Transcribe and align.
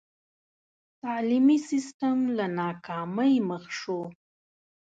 تعلیمي 1.01 1.57
سسټم 1.69 2.17
له 2.37 2.45
ناکامۍ 2.59 3.33
مخ 3.49 3.63
شو. 3.79 3.99